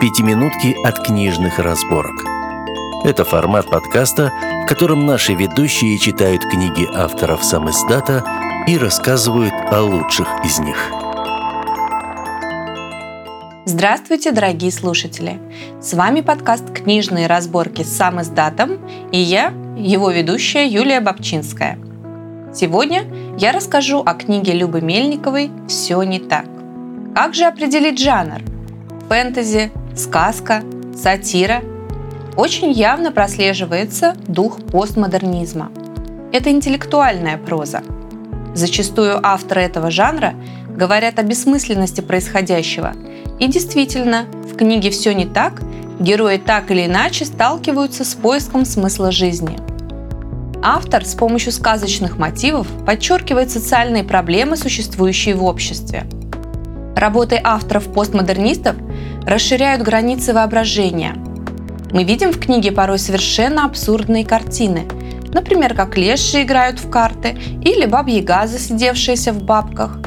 [0.00, 2.24] «Пятиминутки от книжных разборок».
[3.04, 4.32] Это формат подкаста,
[4.64, 8.24] в котором наши ведущие читают книги авторов сам издата
[8.66, 10.78] и рассказывают о лучших из них.
[13.66, 15.38] Здравствуйте, дорогие слушатели!
[15.82, 18.78] С вами подкаст «Книжные разборки» с сам издатом
[19.12, 21.78] и я, его ведущая Юлия Бабчинская.
[22.54, 23.04] Сегодня
[23.36, 26.46] я расскажу о книге Любы Мельниковой «Все не так».
[27.14, 28.40] Как же определить жанр?
[29.10, 30.62] Фэнтези, сказка,
[30.96, 31.62] сатира.
[32.36, 35.70] Очень явно прослеживается дух постмодернизма.
[36.32, 37.82] Это интеллектуальная проза.
[38.54, 40.34] Зачастую авторы этого жанра
[40.68, 42.94] говорят о бессмысленности происходящего.
[43.38, 45.62] И действительно, в книге «Все не так»
[45.98, 49.58] герои так или иначе сталкиваются с поиском смысла жизни.
[50.62, 56.04] Автор с помощью сказочных мотивов подчеркивает социальные проблемы, существующие в обществе–
[57.00, 58.76] Работы авторов-постмодернистов
[59.26, 61.14] расширяют границы воображения.
[61.92, 64.86] Мы видим в книге порой совершенно абсурдные картины,
[65.32, 69.98] например, как леши играют в карты или бабьяга, засидевшаяся в бабках.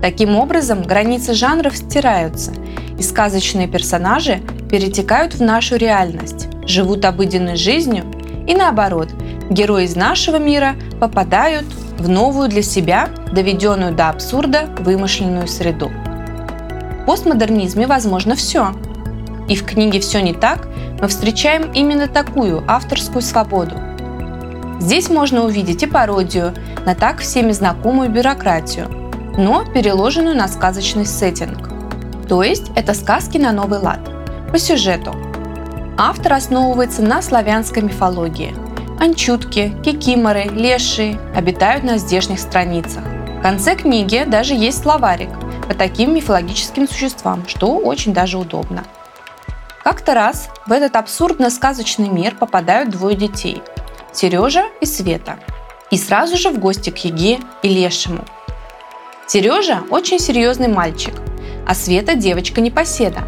[0.00, 2.52] Таким образом, границы жанров стираются,
[2.98, 8.04] и сказочные персонажи перетекают в нашу реальность, живут обыденной жизнью,
[8.46, 9.10] и наоборот,
[9.50, 11.66] герои из нашего мира попадают
[11.98, 15.90] в новую для себя, доведенную до абсурда, вымышленную среду
[17.10, 18.72] постмодернизме возможно все.
[19.48, 20.68] И в книге «Все не так»
[21.00, 23.74] мы встречаем именно такую авторскую свободу.
[24.78, 26.54] Здесь можно увидеть и пародию
[26.86, 28.86] на так всеми знакомую бюрократию,
[29.36, 31.68] но переложенную на сказочный сеттинг.
[32.28, 33.98] То есть это сказки на новый лад.
[34.52, 35.12] По сюжету.
[35.98, 38.54] Автор основывается на славянской мифологии.
[39.00, 43.02] Анчутки, кикиморы, леши обитают на здешних страницах.
[43.40, 45.30] В конце книги даже есть словарик–
[45.70, 48.82] по таким мифологическим существам, что очень даже удобно.
[49.84, 53.62] Как-то раз в этот абсурдно-сказочный мир попадают двое детей–
[54.12, 55.38] Сережа и Света.
[55.92, 58.24] И сразу же в гости к Еге и Лешему.
[59.28, 61.14] Сережа– очень серьезный мальчик,
[61.68, 63.20] а Света– девочка непоседа.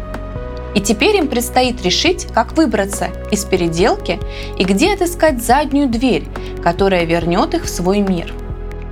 [0.75, 4.19] И теперь им предстоит решить, как выбраться из переделки
[4.57, 6.27] и где отыскать заднюю дверь,
[6.61, 8.33] которая вернет их в свой мир–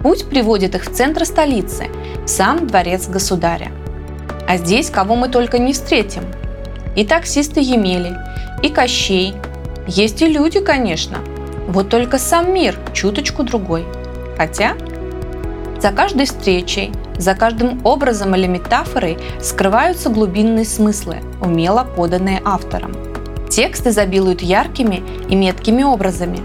[0.01, 1.88] Путь приводит их в центр столицы,
[2.25, 3.71] сам дворец государя.
[4.47, 6.23] А здесь кого мы только не встретим.
[6.95, 8.17] И таксисты Емели,
[8.61, 9.35] и Кощей.
[9.87, 11.19] Есть и люди, конечно.
[11.67, 13.85] Вот только сам мир чуточку другой.
[14.37, 14.73] Хотя
[15.79, 22.93] за каждой встречей, за каждым образом или метафорой скрываются глубинные смыслы, умело поданные автором.
[23.49, 26.39] Текст изобилует яркими и меткими образами.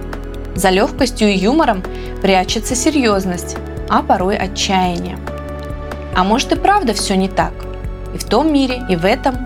[0.55, 1.83] За легкостью и юмором
[2.23, 3.57] прячется серьезность,
[3.89, 5.19] а порой отчаяние.
[6.17, 7.53] А может и правда все не так?
[8.15, 9.37] И в том мире, и в этом?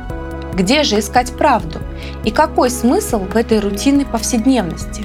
[0.55, 1.81] Где же искать правду?
[2.23, 5.05] И какой смысл в этой рутинной повседневности?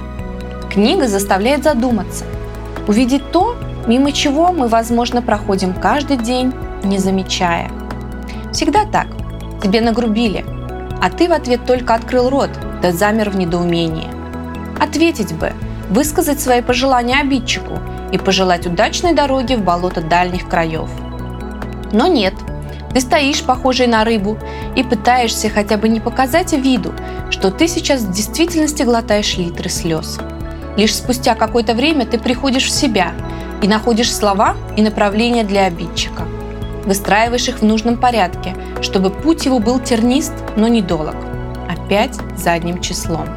[0.70, 2.24] Книга заставляет задуматься,
[2.88, 3.56] увидеть то,
[3.88, 6.53] мимо чего мы, возможно, проходим каждый день,
[6.84, 7.72] не замечая.
[8.53, 9.08] Всегда так.
[9.64, 10.46] Тебе нагрубили,
[11.02, 12.52] а ты в ответ только открыл рот,
[12.84, 14.08] да замер в недоумении.
[14.80, 15.52] Ответить бы–
[15.90, 17.80] высказать свои пожелания обидчику
[18.12, 20.90] и пожелать удачной дороги в болото дальних краев.
[21.91, 22.34] Но нет,
[22.94, 24.38] ты стоишь, похожий на рыбу,
[24.75, 26.94] и пытаешься хотя бы не показать виду,
[27.29, 30.18] что ты сейчас в действительности глотаешь литры слез.
[30.78, 33.12] Лишь спустя какое-то время ты приходишь в себя
[33.62, 36.23] и находишь слова и направления для обидчика.
[36.85, 41.16] Выстраиваешь их в нужном порядке, чтобы путь его был тернист, но недолог.
[41.67, 43.28] Опять задним числом.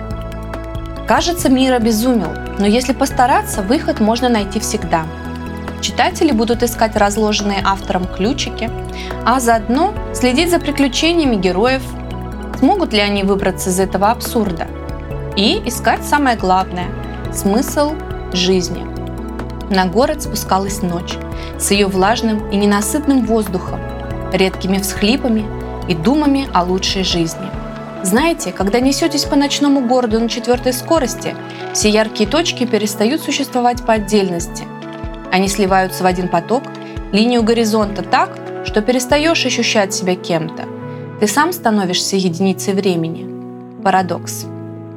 [1.09, 5.07] Кажется, мир обезумел, но если постараться, выход можно найти всегда.
[5.81, 8.71] Читатели будут искать разложенные автором ключики,
[9.25, 11.83] а заодно следить за приключениями героев,
[12.59, 14.67] смогут ли они выбраться из этого абсурда,
[15.37, 16.89] и искать самое главное–
[17.33, 17.95] смысл
[18.33, 18.85] жизни.
[19.73, 21.17] На город спускалась ночь
[21.59, 23.81] с ее влажным и ненасытным воздухом,
[24.33, 25.47] редкими всхлипами
[25.89, 27.49] и думами о лучшей жизни–
[28.03, 31.35] знаете, когда несетесь по ночному городу на четвертой скорости,
[31.75, 34.65] все яркие точки перестают существовать по отдельности.
[35.31, 36.63] Они сливаются в один поток,
[37.13, 40.65] линию горизонта так, что перестаешь ощущать себя кем-то.
[41.21, 43.27] Ты сам становишься единицей времени.
[43.83, 44.47] Парадокс.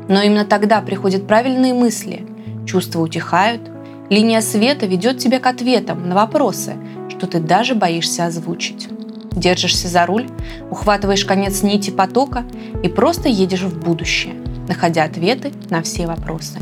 [0.08, 2.26] Но именно тогда приходят правильные мысли,
[2.66, 3.62] чувства утихают,
[4.10, 6.76] линия света ведет тебя к ответам на вопросы,
[7.10, 8.90] что ты даже боишься озвучить.
[9.32, 10.28] Держишься за руль,
[10.70, 12.44] ухватываешь конец нити потока
[12.84, 14.36] и просто едешь в будущее,
[14.68, 16.60] находя ответы на все вопросы.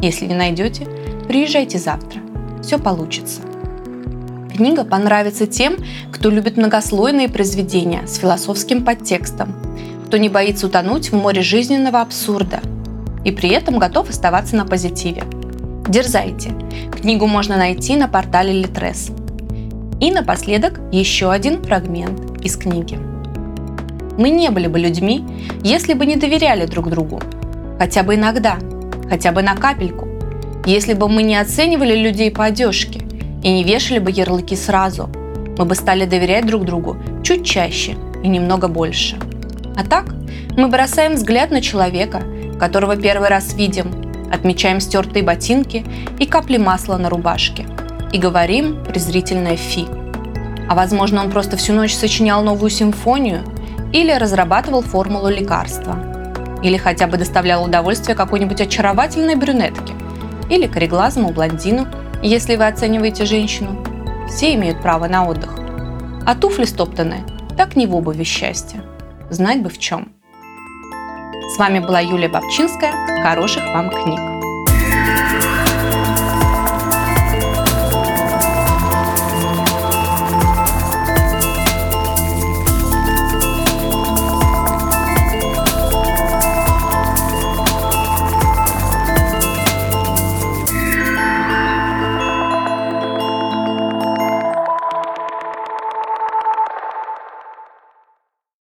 [0.00, 0.86] Если не найдете,
[1.26, 2.20] приезжайте завтра.
[2.66, 3.42] Все получится.
[4.52, 5.76] Книга понравится тем,
[6.10, 9.54] кто любит многослойные произведения с философским подтекстом.
[10.06, 12.60] кто не боится утонуть в море жизненного абсурда
[13.24, 15.22] и при этом готов оставаться на позитиве.
[15.88, 16.54] Дерзайте.
[16.92, 19.10] Книгу можно найти на портале Литрес.
[20.00, 22.98] И напоследок еще один фрагмент из книги.
[24.18, 25.24] Мы не были бы людьми,
[25.62, 27.20] если бы не доверяли друг другу.
[27.78, 28.58] Хотя бы иногда,
[29.08, 30.05] хотя бы на капельку.
[30.66, 33.00] Если бы мы не оценивали людей по одежке
[33.44, 35.08] и не вешали бы ярлыки сразу,
[35.56, 39.16] мы бы стали доверять друг другу чуть чаще и немного больше.
[39.76, 40.12] А так,
[40.56, 42.24] мы бросаем взгляд на человека,
[42.58, 43.92] которого первый раз видим,
[44.32, 45.84] отмечаем стертые ботинки
[46.18, 47.64] и капли масла на рубашке
[48.12, 49.86] и говорим презрительное «фи».
[50.68, 53.44] А возможно, он просто всю ночь сочинял новую симфонию
[53.92, 55.96] или разрабатывал формулу лекарства.
[56.64, 59.85] Или хотя бы доставлял удовольствие какой-нибудь очаровательной брюнетке
[60.50, 61.86] или кореглазому блондину,
[62.22, 63.82] если вы оцениваете женщину.
[64.28, 65.58] Все имеют право на отдых.
[66.26, 67.24] А туфли стоптанные
[67.56, 68.82] так не в обуви счастья.
[69.30, 70.12] Знать бы в чем.
[71.54, 72.92] С вами была Юлия Бабчинская.
[73.22, 74.35] Хороших вам книг!